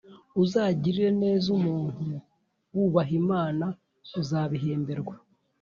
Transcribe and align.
Uzagirire 0.43 1.09
neza 1.21 1.45
umuntu 1.57 2.03
wubaha 2.73 3.13
Imana, 3.21 3.65
uzabihemberwa; 4.21 5.15